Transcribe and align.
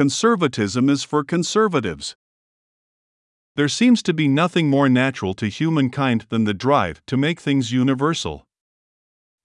Conservatism 0.00 0.88
is 0.88 1.04
for 1.04 1.22
conservatives. 1.22 2.16
There 3.56 3.68
seems 3.68 4.02
to 4.04 4.14
be 4.14 4.28
nothing 4.28 4.70
more 4.70 4.88
natural 4.88 5.34
to 5.34 5.46
humankind 5.46 6.24
than 6.30 6.44
the 6.44 6.54
drive 6.54 7.02
to 7.04 7.18
make 7.18 7.38
things 7.38 7.70
universal. 7.70 8.46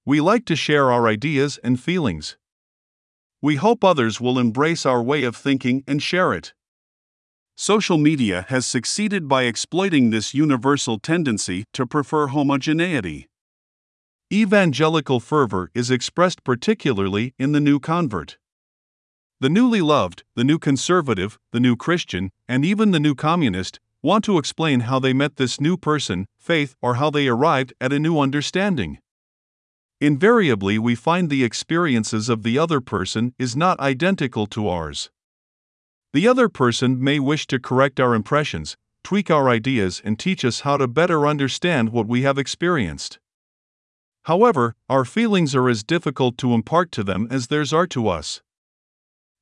We 0.05 0.21
like 0.21 0.45
to 0.45 0.55
share 0.55 0.93
our 0.93 1.09
ideas 1.09 1.59
and 1.61 1.77
feelings. 1.77 2.37
We 3.41 3.57
hope 3.57 3.83
others 3.83 4.21
will 4.21 4.39
embrace 4.39 4.85
our 4.85 5.03
way 5.03 5.25
of 5.25 5.35
thinking 5.35 5.83
and 5.89 6.01
share 6.01 6.31
it. 6.33 6.53
Social 7.57 7.97
media 7.97 8.45
has 8.47 8.65
succeeded 8.65 9.27
by 9.27 9.43
exploiting 9.43 10.11
this 10.11 10.33
universal 10.33 10.99
tendency 10.99 11.65
to 11.73 11.85
prefer 11.85 12.27
homogeneity. 12.27 13.27
Evangelical 14.31 15.19
fervor 15.19 15.69
is 15.73 15.91
expressed 15.91 16.45
particularly 16.45 17.33
in 17.37 17.51
the 17.51 17.59
new 17.59 17.77
convert. 17.77 18.37
The 19.45 19.49
newly 19.49 19.81
loved, 19.81 20.23
the 20.33 20.43
new 20.43 20.57
conservative, 20.57 21.37
the 21.51 21.59
new 21.59 21.75
Christian, 21.75 22.31
and 22.47 22.65
even 22.65 22.89
the 22.89 22.99
new 22.99 23.13
communist 23.13 23.79
want 24.01 24.23
to 24.23 24.39
explain 24.39 24.79
how 24.79 24.97
they 24.97 25.13
met 25.13 25.35
this 25.35 25.61
new 25.61 25.77
person, 25.77 26.25
faith, 26.35 26.75
or 26.81 26.95
how 26.95 27.11
they 27.11 27.27
arrived 27.27 27.71
at 27.79 27.93
a 27.93 27.99
new 27.99 28.17
understanding. 28.17 28.97
Invariably, 30.01 30.79
we 30.79 30.95
find 30.95 31.29
the 31.29 31.43
experiences 31.43 32.27
of 32.27 32.41
the 32.41 32.57
other 32.57 32.81
person 32.81 33.35
is 33.37 33.55
not 33.55 33.79
identical 33.79 34.47
to 34.47 34.67
ours. 34.67 35.11
The 36.11 36.27
other 36.27 36.49
person 36.49 36.99
may 36.99 37.19
wish 37.19 37.45
to 37.45 37.59
correct 37.59 37.99
our 37.99 38.15
impressions, 38.15 38.75
tweak 39.03 39.29
our 39.29 39.47
ideas, 39.47 40.01
and 40.03 40.17
teach 40.17 40.43
us 40.43 40.61
how 40.61 40.77
to 40.77 40.87
better 40.87 41.27
understand 41.27 41.91
what 41.91 42.07
we 42.07 42.23
have 42.23 42.39
experienced. 42.39 43.19
However, 44.23 44.75
our 44.89 45.05
feelings 45.05 45.53
are 45.53 45.69
as 45.69 45.83
difficult 45.83 46.35
to 46.39 46.55
impart 46.55 46.91
to 46.93 47.03
them 47.03 47.27
as 47.29 47.45
theirs 47.45 47.71
are 47.71 47.85
to 47.85 48.07
us. 48.07 48.41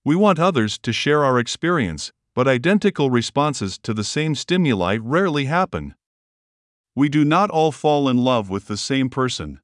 We 0.05 0.15
want 0.15 0.37
others 0.37 0.77
to 0.79 0.91
share 0.91 1.23
our 1.23 1.39
experience, 1.39 2.11
but 2.35 2.47
identical 2.47 3.09
responses 3.09 3.77
to 3.79 3.93
the 3.93 4.03
same 4.03 4.35
stimuli 4.35 4.97
rarely 4.97 5.45
happen. 5.45 5.95
We 6.95 7.09
do 7.09 7.23
not 7.23 7.49
all 7.49 7.71
fall 7.71 8.09
in 8.09 8.17
love 8.17 8.49
with 8.49 8.67
the 8.67 8.77
same 8.77 9.09
person. 9.09 9.61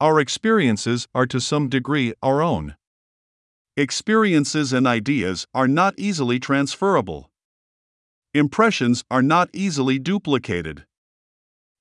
Our 0.00 0.20
experiences 0.20 1.08
are 1.14 1.26
to 1.26 1.40
some 1.40 1.68
degree 1.68 2.14
our 2.22 2.40
own. 2.40 2.76
Experiences 3.76 4.72
and 4.72 4.86
ideas 4.86 5.46
are 5.54 5.68
not 5.68 5.94
easily 5.96 6.38
transferable. 6.38 7.30
Impressions 8.34 9.04
are 9.10 9.22
not 9.22 9.50
easily 9.52 9.98
duplicated. 9.98 10.86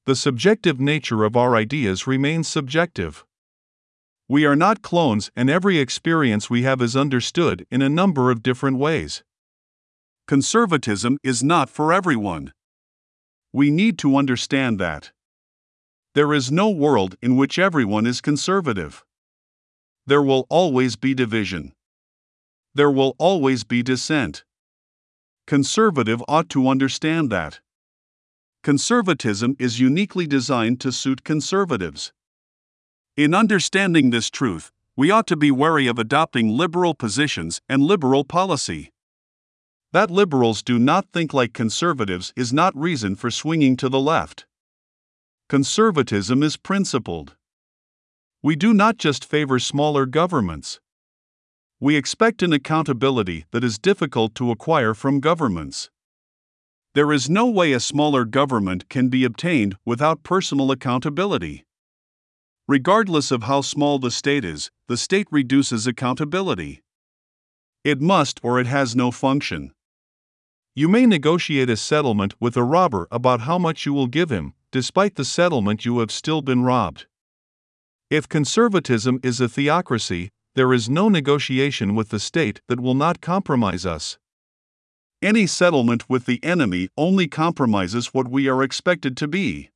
The 0.06 0.16
subjective 0.16 0.80
nature 0.80 1.24
of 1.24 1.38
our 1.38 1.56
ideas 1.56 2.08
remains 2.08 2.48
subjective. 2.48 3.24
We 4.32 4.46
are 4.46 4.56
not 4.56 4.82
clones, 4.82 5.30
and 5.36 5.50
every 5.50 5.78
experience 5.78 6.50
we 6.50 6.62
have 6.62 6.82
is 6.82 6.96
understood 6.96 7.68
in 7.70 7.82
a 7.82 7.90
number 7.90 8.32
of 8.32 8.42
different 8.42 8.78
ways. 8.78 9.24
Conservatism 10.26 11.18
is 11.22 11.44
not 11.44 11.70
for 11.70 11.92
everyone. 11.92 12.54
We 13.52 13.70
need 13.70 13.98
to 14.00 14.16
understand 14.16 14.80
that. 14.80 15.12
There 16.16 16.34
is 16.34 16.50
no 16.50 16.70
world 16.70 17.18
in 17.22 17.36
which 17.36 17.60
everyone 17.60 18.08
is 18.08 18.22
conservative. 18.22 19.04
There 20.08 20.24
will 20.24 20.48
always 20.48 20.96
be 20.96 21.14
division. 21.14 21.74
There 22.74 22.90
will 22.90 23.18
always 23.18 23.66
be 23.66 23.84
dissent. 23.84 24.46
Conservative 25.46 26.24
ought 26.30 26.48
to 26.52 26.70
understand 26.70 27.30
that. 27.32 27.60
Conservatism 28.64 29.58
is 29.60 29.82
uniquely 29.82 30.26
designed 30.26 30.80
to 30.80 30.94
suit 30.94 31.26
conservatives. 31.26 32.14
In 33.18 33.34
understanding 33.34 34.10
this 34.10 34.30
truth, 34.30 34.72
we 34.96 35.12
ought 35.12 35.28
to 35.28 35.36
be 35.36 35.52
wary 35.52 35.86
of 35.88 36.00
adopting 36.00 36.48
liberal 36.48 36.94
positions 36.94 37.60
and 37.68 37.84
liberal 37.84 38.24
policy. 38.24 38.94
That 39.92 40.10
liberals 40.10 40.64
do 40.64 40.80
not 40.80 41.10
think 41.12 41.34
like 41.34 41.52
conservatives 41.52 42.32
is 42.38 42.54
not 42.54 42.74
reason 42.74 43.16
for 43.16 43.30
swinging 43.30 43.76
to 43.78 43.90
the 43.90 44.00
left. 44.00 44.46
Conservatism 45.50 46.42
is 46.42 46.56
principled. 46.56 47.36
We 48.42 48.56
do 48.56 48.74
not 48.74 48.98
just 48.98 49.26
favor 49.26 49.60
smaller 49.60 50.06
governments. 50.06 50.80
We 51.82 51.98
expect 51.98 52.42
an 52.42 52.54
accountability 52.54 53.44
that 53.52 53.66
is 53.66 53.78
difficult 53.78 54.36
to 54.36 54.52
acquire 54.52 54.94
from 54.94 55.20
governments. 55.20 55.90
There 56.96 57.12
is 57.12 57.30
no 57.30 57.50
way 57.50 57.74
a 57.74 57.82
smaller 57.82 58.24
government 58.24 58.88
can 58.88 59.10
be 59.10 59.26
obtained 59.26 59.76
without 59.84 60.24
personal 60.24 60.72
accountability. 60.72 61.66
Regardless 62.72 63.32
of 63.32 63.44
how 63.44 63.60
small 63.60 64.00
the 64.00 64.10
state 64.10 64.46
is, 64.46 64.72
the 64.88 64.96
state 64.96 65.28
reduces 65.30 65.86
accountability. 65.86 66.82
It 67.84 68.00
must 68.00 68.40
or 68.44 68.62
it 68.62 68.68
has 68.68 68.96
no 68.96 69.12
function. 69.12 69.74
You 70.74 70.88
may 70.88 71.06
negotiate 71.06 71.70
a 71.70 71.76
settlement 71.76 72.34
with 72.40 72.56
a 72.56 72.64
robber 72.64 73.10
about 73.12 73.42
how 73.42 73.58
much 73.58 73.86
you 73.86 73.92
will 73.92 74.08
give 74.08 74.30
him, 74.30 74.54
despite 74.72 75.16
the 75.16 75.26
settlement, 75.26 75.84
you 75.84 76.00
have 76.00 76.12
still 76.12 76.42
been 76.42 76.64
robbed. 76.64 77.08
If 78.10 78.30
conservatism 78.30 79.20
is 79.22 79.42
a 79.42 79.50
theocracy, 79.50 80.30
there 80.56 80.72
is 80.72 80.90
no 80.90 81.10
negotiation 81.10 81.94
with 81.94 82.08
the 82.08 82.22
state 82.22 82.62
that 82.70 82.80
will 82.80 82.96
not 82.96 83.20
compromise 83.20 83.86
us. 83.86 84.18
Any 85.22 85.46
settlement 85.46 86.10
with 86.10 86.26
the 86.26 86.42
enemy 86.42 86.88
only 86.96 87.28
compromises 87.28 88.14
what 88.14 88.30
we 88.30 88.48
are 88.48 88.64
expected 88.64 89.18
to 89.18 89.28
be. 89.28 89.72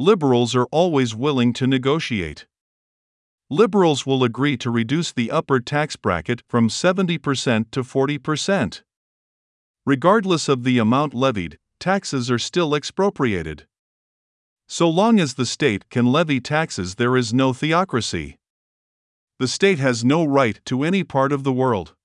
Liberals 0.00 0.54
are 0.54 0.68
always 0.70 1.12
willing 1.12 1.52
to 1.54 1.66
negotiate. 1.66 2.46
Liberals 3.50 4.06
will 4.06 4.22
agree 4.22 4.56
to 4.58 4.70
reduce 4.70 5.10
the 5.10 5.28
upper 5.32 5.58
tax 5.58 5.96
bracket 5.96 6.40
from 6.48 6.68
70% 6.68 7.70
to 7.72 7.82
40%. 7.82 8.82
Regardless 9.84 10.48
of 10.48 10.62
the 10.62 10.78
amount 10.78 11.14
levied, 11.14 11.58
taxes 11.80 12.30
are 12.30 12.38
still 12.38 12.76
expropriated. 12.76 13.66
So 14.68 14.88
long 14.88 15.18
as 15.18 15.34
the 15.34 15.46
state 15.46 15.90
can 15.90 16.12
levy 16.12 16.40
taxes, 16.40 16.94
there 16.94 17.16
is 17.16 17.34
no 17.34 17.52
theocracy. 17.52 18.38
The 19.40 19.48
state 19.48 19.80
has 19.80 20.04
no 20.04 20.24
right 20.24 20.60
to 20.66 20.84
any 20.84 21.02
part 21.02 21.32
of 21.32 21.42
the 21.42 21.52
world. 21.52 21.96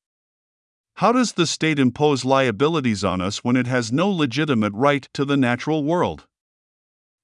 How 0.95 1.11
does 1.11 1.33
the 1.33 1.45
state 1.45 1.77
impose 1.77 2.25
liabilities 2.25 3.03
on 3.03 3.21
us 3.21 3.43
when 3.43 3.55
it 3.55 3.67
has 3.67 3.91
no 3.91 4.09
legitimate 4.09 4.73
right 4.73 5.07
to 5.13 5.25
the 5.25 5.37
natural 5.37 5.83
world? 5.83 6.25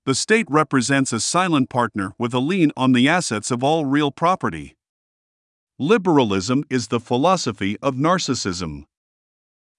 The 0.09 0.15
state 0.15 0.47
represents 0.49 1.13
a 1.13 1.19
silent 1.19 1.69
partner 1.69 2.15
with 2.17 2.33
a 2.33 2.39
lien 2.39 2.71
on 2.75 2.93
the 2.93 3.07
assets 3.07 3.51
of 3.51 3.63
all 3.63 3.85
real 3.85 4.09
property. 4.09 4.75
Liberalism 5.77 6.63
is 6.67 6.87
the 6.87 6.99
philosophy 6.99 7.77
of 7.79 7.93
narcissism. 7.93 8.85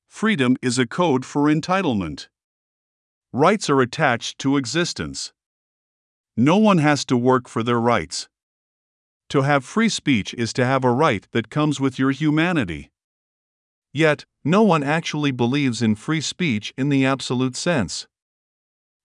Freedom 0.07 0.57
is 0.63 0.79
a 0.79 0.87
code 0.87 1.25
for 1.25 1.53
entitlement. 1.53 2.29
Rights 3.33 3.69
are 3.69 3.81
attached 3.81 4.39
to 4.39 4.57
existence. 4.57 5.33
No 6.37 6.59
one 6.59 6.79
has 6.79 7.05
to 7.07 7.17
work 7.17 7.49
for 7.49 7.65
their 7.65 7.81
rights. 7.81 8.29
To 9.31 9.43
have 9.43 9.65
free 9.65 9.89
speech 9.89 10.33
is 10.35 10.53
to 10.53 10.65
have 10.65 10.85
a 10.85 10.93
right 10.93 11.27
that 11.33 11.51
comes 11.51 11.81
with 11.81 11.99
your 11.99 12.13
humanity. 12.13 12.93
Yet, 13.93 14.27
no 14.45 14.63
one 14.63 14.85
actually 14.85 15.33
believes 15.33 15.83
in 15.83 15.97
free 15.97 16.21
speech 16.21 16.73
in 16.79 16.89
the 16.89 17.05
absolute 17.05 17.57
sense. 17.57 18.07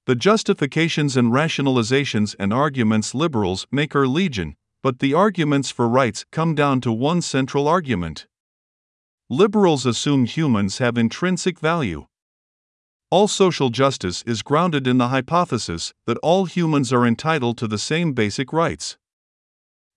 The 0.06 0.16
justifications 0.16 1.18
and 1.18 1.32
rationalizations 1.32 2.36
and 2.38 2.54
arguments 2.54 3.16
liberals 3.16 3.66
make 3.72 3.96
are 3.96 4.08
legion, 4.08 4.56
but 4.84 5.00
the 5.00 5.16
arguments 5.16 5.72
for 5.72 5.90
rights 5.90 6.26
come 6.32 6.54
down 6.54 6.80
to 6.82 6.92
one 6.92 7.24
central 7.24 7.68
argument 7.68 8.28
Liberals 9.32 9.88
assume 9.88 10.26
humans 10.26 10.78
have 10.78 11.00
intrinsic 11.00 11.60
value. 11.60 12.06
All 13.10 13.28
social 13.28 13.72
justice 13.72 14.22
is 14.28 14.44
grounded 14.44 14.86
in 14.86 15.00
the 15.00 15.08
hypothesis 15.08 15.96
that 16.06 16.20
all 16.20 16.46
humans 16.46 16.94
are 16.94 17.08
entitled 17.08 17.58
to 17.58 17.68
the 17.68 17.80
same 17.80 18.14
basic 18.14 18.54
rights. 18.54 18.98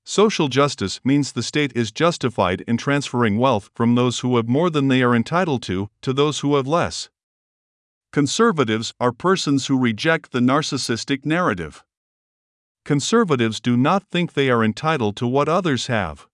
Social 0.07 0.49
justice 0.49 1.01
means 1.05 1.33
the 1.33 1.43
state 1.43 1.73
is 1.77 1.93
justified 1.93 2.63
in 2.63 2.79
transferring 2.79 3.37
wealth 3.37 3.69
from 3.75 3.95
those 3.95 4.21
who 4.21 4.37
have 4.37 4.49
more 4.49 4.71
than 4.71 4.89
they 4.89 5.03
are 5.03 5.15
entitled 5.15 5.63
to 5.65 5.91
to 6.00 6.15
those 6.15 6.41
who 6.41 6.56
have 6.56 6.67
less. 6.67 7.11
Conservatives 8.10 8.94
are 8.99 9.12
persons 9.12 9.66
who 9.66 9.78
reject 9.78 10.32
the 10.32 10.40
narcissistic 10.40 11.26
narrative. 11.26 11.84
Conservatives 12.87 13.60
do 13.60 13.76
not 13.76 14.02
think 14.10 14.32
they 14.32 14.49
are 14.49 14.64
entitled 14.64 15.14
to 15.16 15.26
what 15.26 15.46
others 15.46 15.88
have. 15.88 16.26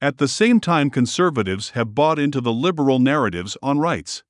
At 0.00 0.18
the 0.18 0.28
same 0.28 0.60
time, 0.60 0.88
conservatives 0.88 1.70
have 1.70 1.96
bought 1.96 2.20
into 2.20 2.40
the 2.40 2.52
liberal 2.52 3.00
narratives 3.00 3.56
on 3.60 3.80
rights. 3.80 4.22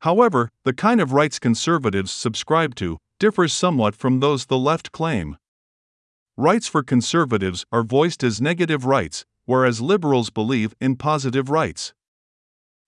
However, 0.00 0.48
the 0.64 0.72
kind 0.72 1.02
of 1.02 1.12
rights 1.12 1.38
conservatives 1.38 2.10
subscribe 2.10 2.74
to 2.76 2.96
differs 3.20 3.52
somewhat 3.52 3.94
from 3.94 4.20
those 4.20 4.46
the 4.46 4.56
left 4.56 4.90
claim. 4.90 5.36
Rights 6.38 6.66
for 6.66 6.82
conservatives 6.82 7.66
are 7.70 7.82
voiced 7.82 8.24
as 8.24 8.40
negative 8.40 8.86
rights, 8.86 9.26
whereas 9.44 9.82
liberals 9.82 10.30
believe 10.30 10.74
in 10.80 10.96
positive 10.96 11.50
rights. 11.50 11.92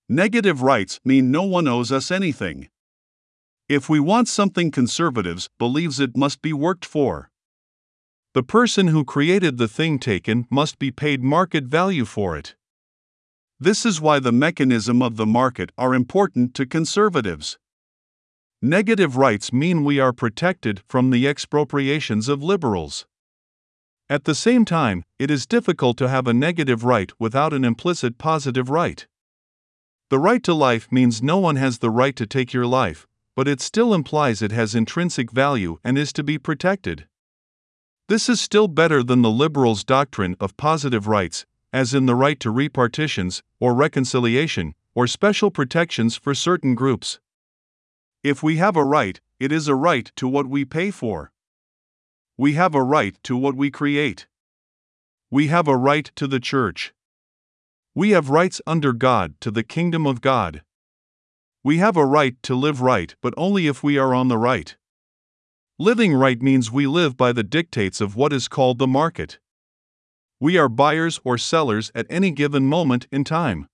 Negative 0.08 0.60
rights 0.60 1.00
mean 1.02 1.30
no 1.30 1.44
one 1.44 1.66
owes 1.66 1.90
us 1.90 2.10
anything. 2.10 2.68
If 3.70 3.88
we 3.88 3.98
want 3.98 4.28
something 4.28 4.70
conservatives 4.70 5.48
believes 5.58 5.98
it 5.98 6.14
must 6.14 6.42
be 6.42 6.52
worked 6.52 6.84
for. 6.84 7.30
The 8.34 8.42
person 8.42 8.88
who 8.88 9.06
created 9.06 9.56
the 9.56 9.68
thing 9.68 9.98
taken 9.98 10.46
must 10.50 10.78
be 10.78 10.90
paid 10.90 11.22
market 11.22 11.64
value 11.64 12.04
for 12.04 12.36
it. 12.36 12.54
This 13.58 13.86
is 13.86 13.98
why 13.98 14.18
the 14.18 14.32
mechanism 14.32 15.00
of 15.00 15.16
the 15.16 15.24
market 15.24 15.72
are 15.78 15.94
important 15.94 16.52
to 16.56 16.66
conservatives. 16.66 17.56
Negative 18.60 19.16
rights 19.16 19.54
mean 19.54 19.84
we 19.84 19.98
are 20.00 20.12
protected 20.12 20.82
from 20.86 21.08
the 21.08 21.26
expropriations 21.26 22.28
of 22.28 22.42
liberals. 22.42 23.06
At 24.10 24.24
the 24.24 24.34
same 24.34 24.66
time, 24.66 25.04
it 25.18 25.30
is 25.30 25.46
difficult 25.46 25.96
to 25.96 26.10
have 26.10 26.26
a 26.26 26.34
negative 26.34 26.84
right 26.84 27.10
without 27.18 27.54
an 27.54 27.64
implicit 27.64 28.18
positive 28.18 28.68
right. 28.68 29.06
The 30.10 30.18
right 30.18 30.42
to 30.42 30.52
life 30.52 30.92
means 30.92 31.22
no 31.22 31.38
one 31.38 31.56
has 31.56 31.78
the 31.78 31.90
right 31.90 32.14
to 32.16 32.26
take 32.26 32.52
your 32.52 32.66
life, 32.66 33.06
but 33.34 33.48
it 33.48 33.62
still 33.62 33.94
implies 33.94 34.42
it 34.42 34.52
has 34.52 34.74
intrinsic 34.74 35.30
value 35.30 35.78
and 35.82 35.96
is 35.96 36.12
to 36.12 36.22
be 36.22 36.36
protected. 36.36 37.06
This 38.08 38.28
is 38.28 38.38
still 38.38 38.68
better 38.68 39.02
than 39.02 39.22
the 39.22 39.30
liberals' 39.30 39.82
doctrine 39.82 40.36
of 40.38 40.58
positive 40.58 41.08
rights, 41.08 41.46
as 41.72 41.94
in 41.94 42.04
the 42.04 42.14
right 42.14 42.38
to 42.40 42.50
repartitions, 42.50 43.42
or 43.58 43.74
reconciliation, 43.74 44.74
or 44.94 45.06
special 45.06 45.50
protections 45.50 46.16
for 46.16 46.34
certain 46.34 46.74
groups. 46.74 47.18
If 48.22 48.42
we 48.42 48.56
have 48.58 48.76
a 48.76 48.84
right, 48.84 49.20
it 49.40 49.50
is 49.50 49.68
a 49.68 49.74
right 49.74 50.12
to 50.16 50.28
what 50.28 50.46
we 50.46 50.66
pay 50.66 50.90
for. 50.90 51.32
We 52.36 52.52
have 52.52 52.74
a 52.74 52.82
right 52.82 53.16
to 53.22 53.36
what 53.38 53.56
we 53.56 53.70
create. 53.70 54.26
We 55.30 55.46
have 55.48 55.66
a 55.66 55.76
right 55.76 56.10
to 56.16 56.26
the 56.26 56.40
church. 56.40 56.92
We 57.96 58.10
have 58.10 58.28
rights 58.28 58.60
under 58.66 58.92
God 58.92 59.34
to 59.40 59.52
the 59.52 59.62
kingdom 59.62 60.04
of 60.04 60.20
God. 60.20 60.64
We 61.62 61.78
have 61.78 61.96
a 61.96 62.04
right 62.04 62.34
to 62.42 62.56
live 62.56 62.80
right, 62.80 63.14
but 63.22 63.34
only 63.36 63.68
if 63.68 63.84
we 63.84 63.98
are 63.98 64.12
on 64.12 64.26
the 64.26 64.36
right. 64.36 64.76
Living 65.78 66.12
right 66.12 66.42
means 66.42 66.72
we 66.72 66.88
live 66.88 67.16
by 67.16 67.32
the 67.32 67.44
dictates 67.44 68.00
of 68.00 68.16
what 68.16 68.32
is 68.32 68.48
called 68.48 68.78
the 68.78 68.88
market. 68.88 69.38
We 70.40 70.58
are 70.58 70.68
buyers 70.68 71.20
or 71.22 71.38
sellers 71.38 71.92
at 71.94 72.06
any 72.10 72.32
given 72.32 72.66
moment 72.66 73.06
in 73.12 73.22
time. 73.22 73.68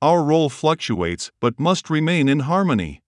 Our 0.00 0.22
role 0.24 0.48
fluctuates 0.48 1.30
but 1.38 1.60
must 1.60 1.90
remain 1.90 2.30
in 2.30 2.40
harmony. 2.40 3.02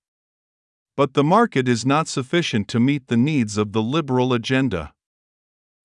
But 0.98 1.14
the 1.14 1.24
market 1.24 1.66
is 1.66 1.86
not 1.86 2.08
sufficient 2.08 2.68
to 2.68 2.78
meet 2.78 3.06
the 3.06 3.16
needs 3.16 3.56
of 3.56 3.72
the 3.72 3.82
liberal 3.82 4.34
agenda. 4.34 4.92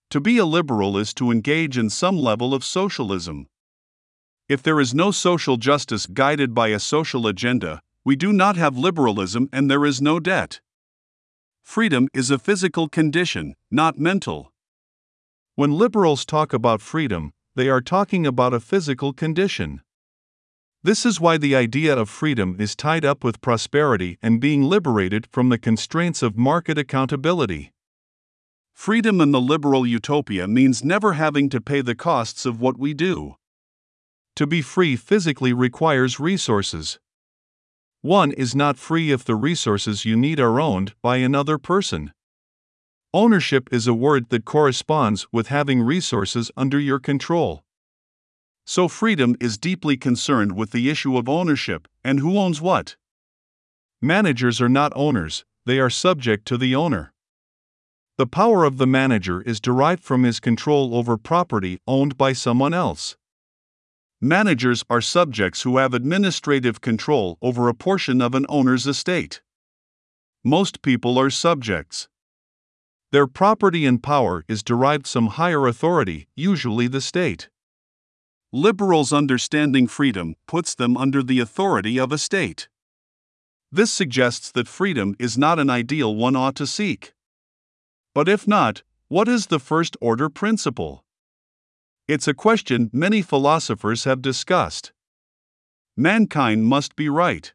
To 0.09 0.19
be 0.19 0.37
a 0.37 0.45
liberal 0.45 0.97
is 0.97 1.13
to 1.13 1.31
engage 1.31 1.77
in 1.77 1.89
some 1.89 2.17
level 2.17 2.53
of 2.53 2.65
socialism. 2.65 3.47
If 4.47 4.61
there 4.61 4.79
is 4.79 4.93
no 4.93 5.09
social 5.09 5.57
justice 5.57 6.05
guided 6.05 6.53
by 6.53 6.67
a 6.67 6.79
social 6.79 7.25
agenda, 7.25 7.81
we 8.03 8.15
do 8.15 8.31
not 8.31 8.57
have 8.57 8.77
liberalism 8.77 9.49
and 9.51 9.71
there 9.71 9.85
is 9.85 9.99
no 9.99 10.19
debt. 10.19 10.61
Freedom 11.63 12.07
is 12.13 12.29
a 12.29 12.37
physical 12.37 12.87
condition, 12.87 13.55
not 13.71 13.97
mental. 13.97 14.53
When 15.55 15.71
liberals 15.71 16.25
talk 16.25 16.53
about 16.53 16.79
freedom, 16.79 17.33
they 17.55 17.69
are 17.69 17.81
talking 17.81 18.27
about 18.27 18.53
a 18.53 18.59
physical 18.59 19.13
condition. 19.13 19.81
This 20.83 21.07
is 21.07 21.19
why 21.19 21.39
the 21.39 21.55
idea 21.55 21.97
of 21.97 22.07
freedom 22.07 22.57
is 22.59 22.75
tied 22.75 23.03
up 23.03 23.23
with 23.23 23.41
prosperity 23.41 24.19
and 24.21 24.39
being 24.39 24.61
liberated 24.61 25.25
from 25.31 25.49
the 25.49 25.57
constraints 25.57 26.21
of 26.21 26.37
market 26.37 26.77
accountability. 26.77 27.73
Freedom 28.73 29.19
in 29.21 29.31
the 29.31 29.41
liberal 29.41 29.87
utopia 29.87 30.47
means 30.47 30.83
never 30.83 31.13
having 31.13 31.49
to 31.49 31.59
pay 31.59 31.81
the 31.81 31.95
costs 31.95 32.45
of 32.45 32.61
what 32.61 32.77
we 32.77 32.93
do. 32.93 33.37
To 34.35 34.45
be 34.45 34.61
free 34.61 34.97
physically 34.97 35.53
requires 35.53 36.19
resources. 36.19 36.99
One 38.01 38.33
is 38.33 38.53
not 38.53 38.77
free 38.77 39.11
if 39.11 39.23
the 39.23 39.35
resources 39.35 40.03
you 40.03 40.17
need 40.17 40.41
are 40.41 40.59
owned 40.59 40.93
by 41.01 41.17
another 41.17 41.57
person. 41.57 42.11
Ownership 43.13 43.69
is 43.71 43.87
a 43.87 43.93
word 43.93 44.29
that 44.29 44.43
corresponds 44.43 45.25
with 45.31 45.47
having 45.47 45.81
resources 45.81 46.51
under 46.57 46.77
your 46.77 46.99
control. 46.99 47.63
So, 48.65 48.89
freedom 48.89 49.37
is 49.39 49.57
deeply 49.57 49.95
concerned 49.95 50.51
with 50.51 50.71
the 50.71 50.89
issue 50.89 51.17
of 51.17 51.29
ownership 51.29 51.87
and 52.03 52.19
who 52.19 52.37
owns 52.37 52.59
what. 52.59 52.97
Managers 54.01 54.59
are 54.59 54.67
not 54.67 54.91
owners, 54.97 55.45
they 55.65 55.79
are 55.79 55.89
subject 55.89 56.45
to 56.47 56.57
the 56.57 56.75
owner. 56.75 57.13
The 58.17 58.27
power 58.27 58.65
of 58.65 58.79
the 58.79 58.87
manager 58.87 59.41
is 59.43 59.61
derived 59.61 60.03
from 60.03 60.23
his 60.23 60.41
control 60.41 60.93
over 60.93 61.15
property 61.15 61.79
owned 61.87 62.17
by 62.17 62.33
someone 62.33 62.73
else. 62.73 63.15
Managers 64.21 64.83
are 64.89 65.01
subjects 65.01 65.63
who 65.63 65.77
have 65.77 65.93
administrative 65.93 66.81
control 66.81 67.37
over 67.41 67.67
a 67.67 67.73
portion 67.73 68.21
of 68.21 68.33
an 68.33 68.45
owner's 68.49 68.87
estate. 68.87 69.41
Most 70.43 70.81
people 70.81 71.17
are 71.17 71.29
subjects. 71.29 72.07
Their 73.11 73.27
property 73.27 73.85
and 73.85 74.01
power 74.01 74.43
is 74.47 74.63
derived 74.63 75.07
from 75.07 75.27
higher 75.27 75.67
authority, 75.67 76.27
usually 76.35 76.87
the 76.87 77.01
state. 77.01 77.49
Liberals' 78.51 79.13
understanding 79.13 79.87
freedom 79.87 80.35
puts 80.47 80.75
them 80.75 80.97
under 80.97 81.21
the 81.21 81.39
authority 81.39 81.99
of 81.99 82.11
a 82.11 82.17
state. 82.17 82.67
This 83.71 83.91
suggests 83.91 84.51
that 84.51 84.67
freedom 84.67 85.15
is 85.19 85.37
not 85.37 85.59
an 85.59 85.69
ideal 85.69 86.15
one 86.15 86.35
ought 86.35 86.55
to 86.55 86.67
seek. 86.67 87.13
But 88.13 88.29
if 88.29 88.47
not, 88.47 88.83
what 89.07 89.27
is 89.27 89.47
the 89.47 89.59
first 89.59 89.97
order 90.01 90.29
principle? 90.29 91.04
It's 92.07 92.27
a 92.27 92.35
question 92.35 92.91
many 92.93 93.23
philosophers 93.23 94.03
have 94.03 94.21
discussed. 94.21 94.93
Mankind 95.97 96.65
must 96.65 96.95
be 96.95 97.09
right. 97.09 97.51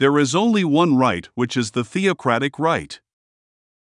There 0.00 0.18
is 0.18 0.34
only 0.34 0.64
one 0.64 0.96
right, 0.96 1.28
which 1.34 1.56
is 1.56 1.70
the 1.70 1.84
theocratic 1.84 2.58
right. 2.58 3.00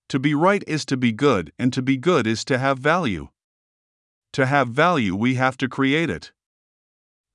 To 0.09 0.19
be 0.19 0.33
right 0.35 0.61
is 0.67 0.83
to 0.85 0.97
be 0.97 1.13
good, 1.13 1.53
and 1.57 1.71
to 1.71 1.81
be 1.81 1.95
good 1.95 2.27
is 2.27 2.43
to 2.45 2.57
have 2.57 2.79
value. 2.79 3.29
To 4.33 4.45
have 4.45 4.67
value, 4.67 5.15
we 5.15 5.35
have 5.35 5.55
to 5.57 5.69
create 5.69 6.09
it. 6.09 6.33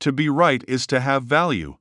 To 0.01 0.13
be 0.13 0.29
right 0.29 0.63
is 0.69 0.87
to 0.89 1.01
have 1.01 1.25
value. 1.25 1.79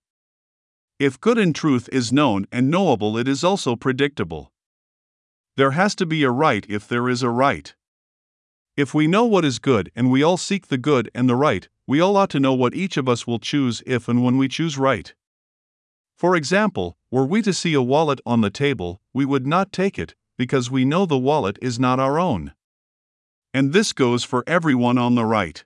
If 0.99 1.19
good 1.19 1.37
and 1.37 1.53
truth 1.53 1.89
is 1.91 2.13
known 2.13 2.45
and 2.49 2.71
knowable, 2.71 3.17
it 3.17 3.27
is 3.27 3.43
also 3.43 3.75
predictable. 3.75 4.53
There 5.57 5.71
has 5.71 5.95
to 5.95 6.05
be 6.05 6.23
a 6.23 6.31
right 6.31 6.65
if 6.69 6.87
there 6.87 7.09
is 7.09 7.23
a 7.23 7.29
right. 7.29 7.75
If 8.79 8.93
we 8.93 9.07
know 9.07 9.25
what 9.25 9.43
is 9.43 9.59
good 9.59 9.91
and 9.93 10.09
we 10.09 10.23
all 10.23 10.37
seek 10.37 10.67
the 10.67 10.77
good 10.77 11.11
and 11.13 11.27
the 11.27 11.35
right, 11.35 11.67
we 11.85 11.99
all 11.99 12.15
ought 12.15 12.29
to 12.29 12.39
know 12.39 12.53
what 12.53 12.73
each 12.73 12.95
of 12.95 13.09
us 13.09 13.27
will 13.27 13.37
choose 13.37 13.83
if 13.85 14.07
and 14.07 14.23
when 14.23 14.37
we 14.37 14.47
choose 14.47 14.77
right. 14.77 15.13
For 16.17 16.33
example, 16.33 16.95
were 17.11 17.25
we 17.25 17.41
to 17.41 17.51
see 17.51 17.73
a 17.73 17.81
wallet 17.81 18.21
on 18.25 18.39
the 18.39 18.49
table, 18.49 19.01
we 19.13 19.25
would 19.25 19.45
not 19.45 19.73
take 19.73 19.99
it, 19.99 20.15
because 20.37 20.71
we 20.71 20.85
know 20.85 21.05
the 21.05 21.17
wallet 21.17 21.59
is 21.61 21.77
not 21.77 21.99
our 21.99 22.17
own. 22.17 22.53
And 23.53 23.73
this 23.73 23.91
goes 23.91 24.23
for 24.23 24.45
everyone 24.47 24.97
on 24.97 25.15
the 25.15 25.25
right. 25.25 25.65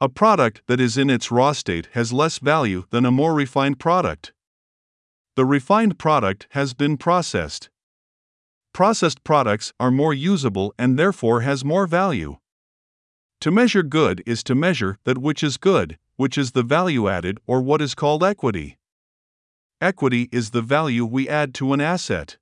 A 0.00 0.08
product 0.08 0.62
that 0.66 0.80
is 0.80 0.98
in 0.98 1.10
its 1.10 1.30
raw 1.30 1.52
state 1.52 1.90
has 1.92 2.12
less 2.12 2.38
value 2.38 2.86
than 2.90 3.06
a 3.06 3.12
more 3.12 3.34
refined 3.34 3.78
product. 3.78 4.32
The 5.36 5.44
refined 5.44 5.96
product 5.96 6.48
has 6.50 6.74
been 6.74 6.96
processed 6.96 7.70
processed 8.80 9.22
products 9.24 9.74
are 9.78 9.90
more 9.90 10.14
usable 10.14 10.72
and 10.78 10.98
therefore 10.98 11.42
has 11.42 11.62
more 11.62 11.86
value. 11.86 12.38
To 13.42 13.50
measure 13.50 13.82
good 13.82 14.22
is 14.24 14.42
to 14.44 14.54
measure 14.54 14.96
that 15.04 15.18
which 15.18 15.42
is 15.42 15.58
good, 15.58 15.98
which 16.16 16.38
is 16.38 16.52
the 16.52 16.62
value 16.62 17.06
added 17.06 17.40
or 17.46 17.60
what 17.60 17.82
is 17.82 17.94
called 17.94 18.24
equity. 18.24 18.78
Equity 19.82 20.30
is 20.32 20.52
the 20.52 20.62
value 20.62 21.04
we 21.04 21.28
add 21.28 21.52
to 21.56 21.74
an 21.74 21.82
asset. 21.82 22.38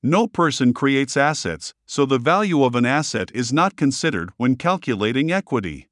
No 0.00 0.28
person 0.28 0.72
creates 0.72 1.16
assets, 1.16 1.74
so 1.86 2.06
the 2.06 2.20
value 2.20 2.62
of 2.62 2.76
an 2.76 2.86
asset 2.86 3.32
is 3.34 3.52
not 3.52 3.74
considered 3.74 4.30
when 4.36 4.54
calculating 4.54 5.32
equity. 5.32 5.88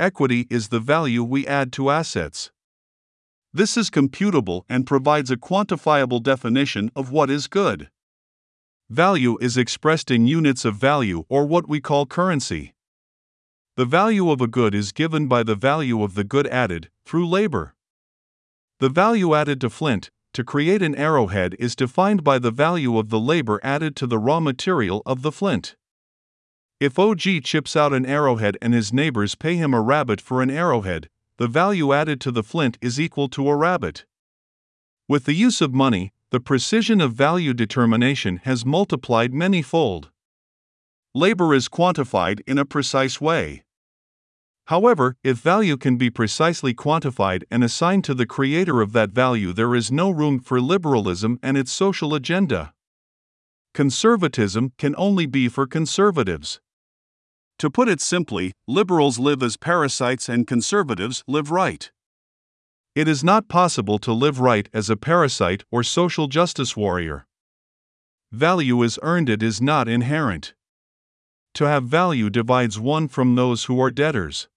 Equity 0.00 0.48
is 0.50 0.70
the 0.70 0.80
value 0.80 1.22
we 1.22 1.46
add 1.46 1.72
to 1.74 1.90
assets. 1.90 2.50
This 3.52 3.76
is 3.76 3.90
computable 3.90 4.64
and 4.68 4.88
provides 4.88 5.30
a 5.30 5.36
quantifiable 5.36 6.20
definition 6.20 6.90
of 6.96 7.12
what 7.12 7.30
is 7.30 7.46
good. 7.46 7.90
Value 8.90 9.38
is 9.40 9.56
expressed 9.56 10.10
in 10.10 10.26
units 10.26 10.64
of 10.64 10.74
value 10.74 11.24
or 11.28 11.46
what 11.46 11.68
we 11.68 11.80
call 11.80 12.06
currency. 12.06 12.74
The 13.76 13.84
value 13.84 14.32
of 14.32 14.40
a 14.40 14.48
good 14.48 14.74
is 14.74 14.90
given 14.90 15.28
by 15.28 15.44
the 15.44 15.54
value 15.54 16.02
of 16.02 16.14
the 16.14 16.24
good 16.24 16.48
added, 16.48 16.90
through 17.06 17.28
labor. 17.28 17.76
The 18.80 18.88
value 18.88 19.32
added 19.32 19.60
to 19.60 19.70
flint, 19.70 20.10
to 20.32 20.42
create 20.42 20.82
an 20.82 20.96
arrowhead, 20.96 21.54
is 21.60 21.76
defined 21.76 22.24
by 22.24 22.40
the 22.40 22.50
value 22.50 22.98
of 22.98 23.10
the 23.10 23.20
labor 23.20 23.60
added 23.62 23.94
to 23.94 24.08
the 24.08 24.18
raw 24.18 24.40
material 24.40 25.02
of 25.06 25.22
the 25.22 25.30
flint. 25.30 25.76
If 26.80 26.98
OG 26.98 27.44
chips 27.44 27.76
out 27.76 27.92
an 27.92 28.04
arrowhead 28.04 28.58
and 28.60 28.74
his 28.74 28.92
neighbors 28.92 29.36
pay 29.36 29.54
him 29.54 29.72
a 29.72 29.80
rabbit 29.80 30.20
for 30.20 30.42
an 30.42 30.50
arrowhead, 30.50 31.08
the 31.36 31.46
value 31.46 31.92
added 31.92 32.20
to 32.22 32.32
the 32.32 32.42
flint 32.42 32.76
is 32.80 32.98
equal 32.98 33.28
to 33.28 33.48
a 33.50 33.56
rabbit. 33.56 34.04
With 35.06 35.26
the 35.26 35.34
use 35.34 35.60
of 35.60 35.72
money, 35.72 36.12
the 36.30 36.40
precision 36.40 37.00
of 37.00 37.12
value 37.12 37.52
determination 37.52 38.40
has 38.44 38.64
multiplied 38.64 39.34
many 39.34 39.62
fold. 39.62 40.10
Labor 41.12 41.52
is 41.52 41.68
quantified 41.68 42.40
in 42.46 42.56
a 42.56 42.64
precise 42.64 43.20
way. 43.20 43.64
However, 44.66 45.16
if 45.24 45.38
value 45.38 45.76
can 45.76 45.96
be 45.96 46.08
precisely 46.08 46.72
quantified 46.72 47.42
and 47.50 47.64
assigned 47.64 48.04
to 48.04 48.14
the 48.14 48.26
creator 48.26 48.80
of 48.80 48.92
that 48.92 49.10
value, 49.10 49.52
there 49.52 49.74
is 49.74 49.90
no 49.90 50.08
room 50.10 50.38
for 50.38 50.60
liberalism 50.60 51.40
and 51.42 51.58
its 51.58 51.72
social 51.72 52.14
agenda. 52.14 52.72
Conservatism 53.74 54.72
can 54.78 54.94
only 54.96 55.26
be 55.26 55.48
for 55.48 55.66
conservatives. 55.66 56.60
To 57.58 57.68
put 57.68 57.88
it 57.88 58.00
simply, 58.00 58.52
liberals 58.68 59.18
live 59.18 59.42
as 59.42 59.56
parasites 59.56 60.28
and 60.28 60.46
conservatives 60.46 61.24
live 61.26 61.50
right. 61.50 61.90
It 62.94 63.06
is 63.06 63.22
not 63.22 63.48
possible 63.48 63.98
to 64.00 64.12
live 64.12 64.40
right 64.40 64.68
as 64.72 64.90
a 64.90 64.96
parasite 64.96 65.64
or 65.70 65.84
social 65.84 66.26
justice 66.26 66.76
warrior. 66.76 67.26
Value 68.32 68.82
is 68.82 68.98
earned, 69.02 69.28
it 69.28 69.42
is 69.42 69.60
not 69.60 69.88
inherent. 69.88 70.54
To 71.54 71.64
have 71.64 71.84
value 71.84 72.30
divides 72.30 72.80
one 72.80 73.06
from 73.06 73.34
those 73.34 73.64
who 73.64 73.80
are 73.80 73.90
debtors. 73.90 74.48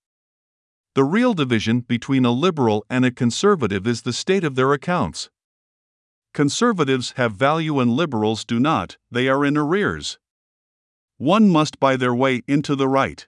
The 0.96 1.04
real 1.04 1.34
division 1.34 1.82
between 1.82 2.26
a 2.26 2.32
liberal 2.32 2.86
and 2.90 3.04
a 3.06 3.12
conservative 3.12 3.86
is 3.86 4.02
the 4.02 4.14
state 4.14 4.44
of 4.44 4.56
their 4.56 4.74
accounts. 4.74 5.30
Conservatives 6.34 7.14
have 7.18 7.34
value 7.34 7.80
and 7.80 7.92
liberals 7.92 8.44
do 8.46 8.60
not, 8.60 8.98
they 9.12 9.28
are 9.28 9.46
in 9.46 9.58
arrears. 9.58 10.18
One 11.18 11.50
must 11.50 11.80
buy 11.80 11.98
their 11.98 12.14
way 12.14 12.42
into 12.48 12.76
the 12.76 12.88
right. 12.88 13.28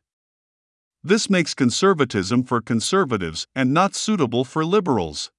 This 1.07 1.29
makes 1.29 1.53
conservatism 1.53 2.41
for 2.41 2.62
conservatives 2.62 3.45
and 3.55 3.71
not 3.71 3.93
suitable 3.93 4.43
for 4.43 4.65
liberals. 4.65 5.29